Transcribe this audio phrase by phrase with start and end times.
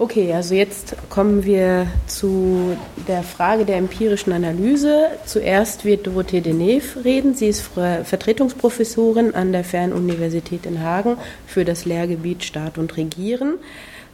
[0.00, 2.74] Okay, also jetzt kommen wir zu
[3.06, 5.08] der Frage der empirischen Analyse.
[5.26, 7.34] Zuerst wird Dorothee Deneve reden.
[7.34, 13.58] Sie ist Vertretungsprofessorin an der Fernuniversität in Hagen für das Lehrgebiet Staat und Regieren.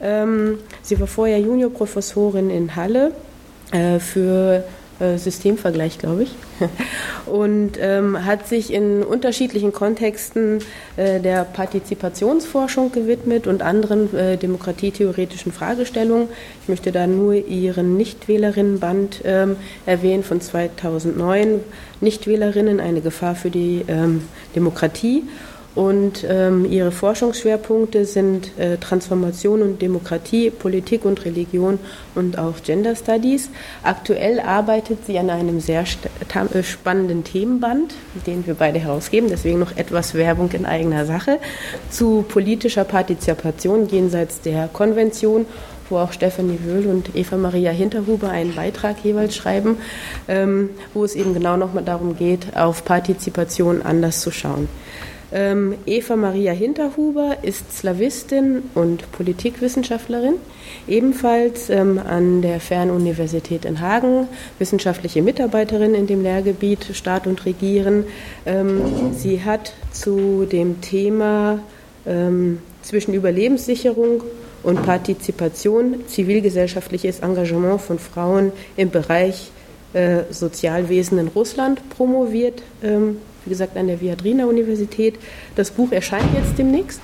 [0.01, 3.13] Ähm, sie war vorher Juniorprofessorin in Halle
[3.71, 4.65] äh, für
[4.99, 6.31] Systemvergleich, glaube ich,
[7.27, 10.61] und ähm, hat sich in unterschiedlichen Kontexten
[10.97, 16.29] äh, der Partizipationsforschung gewidmet und anderen äh, demokratietheoretischen Fragestellungen.
[16.63, 21.61] Ich möchte da nur ihren Nichtwählerinnenband ähm, erwähnen von 2009,
[22.01, 24.23] Nichtwählerinnen, eine Gefahr für die ähm,
[24.55, 25.25] Demokratie
[25.77, 31.79] und ähm, ihre Forschungsschwerpunkte sind äh, Transformation und Demokratie, Politik und Religion
[32.15, 33.51] und auch Gender Studies.
[33.83, 37.95] Aktuell arbeitet sie an einem sehr äh, spannenden Themenband,
[38.27, 41.39] den wir beide herausgeben, deswegen noch etwas Werbung in eigener Sache,
[41.91, 45.47] zu politischer Partizipation jenseits der Konvention
[45.89, 49.77] wo auch Stefanie Wöhl und Eva Maria Hinterhuber einen Beitrag jeweils schreiben,
[50.27, 54.69] ähm, wo es eben genau nochmal darum geht, auf Partizipation anders zu schauen.
[55.33, 60.35] Ähm, Eva Maria Hinterhuber ist Slawistin und Politikwissenschaftlerin,
[60.87, 68.05] ebenfalls ähm, an der Fernuniversität in Hagen, wissenschaftliche Mitarbeiterin in dem Lehrgebiet Staat und Regieren.
[68.45, 71.59] Ähm, sie hat zu dem Thema
[72.07, 74.23] ähm, zwischen Überlebenssicherung
[74.63, 79.51] und Partizipation, zivilgesellschaftliches Engagement von Frauen im Bereich
[79.93, 85.15] äh, Sozialwesen in Russland promoviert ähm, wie gesagt, an der Viadrina-Universität.
[85.55, 87.01] Das Buch erscheint jetzt demnächst.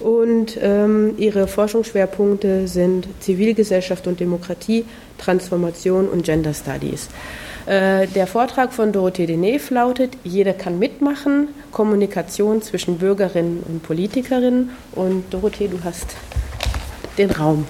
[0.00, 4.84] Und ähm, ihre Forschungsschwerpunkte sind Zivilgesellschaft und Demokratie,
[5.18, 7.08] Transformation und Gender Studies.
[7.66, 14.70] Äh, der Vortrag von Dorothee Deneve lautet, jeder kann mitmachen, Kommunikation zwischen Bürgerinnen und Politikerinnen.
[14.92, 16.16] Und Dorothee, du hast
[17.16, 17.64] den Raum.